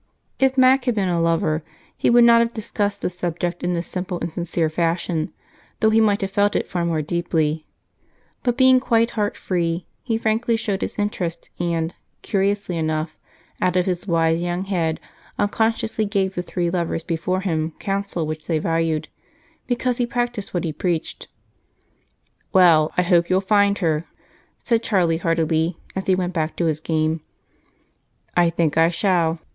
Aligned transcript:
If 0.39 0.57
Mac 0.57 0.85
had 0.85 0.95
been 0.95 1.09
a 1.09 1.21
lover, 1.21 1.63
he 1.95 2.09
would 2.09 2.23
not 2.23 2.39
have 2.41 2.55
discussed 2.55 3.01
the 3.03 3.09
subject 3.11 3.61
in 3.63 3.73
this 3.73 3.85
simple 3.85 4.19
and 4.19 4.33
sincere 4.33 4.67
fashion, 4.67 5.31
though 5.79 5.91
he 5.91 6.01
might 6.01 6.21
have 6.21 6.31
felt 6.31 6.55
it 6.55 6.67
far 6.67 6.83
more 6.83 7.03
deeply, 7.03 7.67
but 8.41 8.57
being 8.57 8.79
quite 8.79 9.11
heart 9.11 9.37
free, 9.37 9.85
he 10.01 10.17
frankly 10.17 10.57
showed 10.57 10.81
his 10.81 10.97
interest 10.97 11.51
and, 11.59 11.93
curiously 12.23 12.77
enough, 12.79 13.15
out 13.61 13.75
of 13.75 13.85
his 13.85 14.07
wise 14.07 14.41
young 14.41 14.65
head 14.65 14.99
unconsciously 15.37 16.03
gave 16.05 16.33
the 16.33 16.41
three 16.41 16.71
lovers 16.71 17.03
before 17.03 17.41
him 17.41 17.73
counsel 17.77 18.25
which 18.25 18.47
they 18.47 18.57
valued, 18.57 19.07
because 19.67 19.97
he 19.97 20.07
practiced 20.07 20.51
what 20.51 20.63
he 20.63 20.73
preached. 20.73 21.27
"Well, 22.51 22.91
I 22.97 23.03
hope 23.03 23.29
you'll 23.29 23.39
find 23.39 23.77
her!" 23.77 24.07
said 24.63 24.81
Charlie 24.81 25.17
heartily 25.17 25.77
as 25.95 26.07
he 26.07 26.15
went 26.15 26.33
back 26.33 26.55
to 26.55 26.65
his 26.65 26.79
game. 26.79 27.21
"I 28.35 28.49
think 28.49 28.79
I 28.79 28.89
shall." 28.89 29.37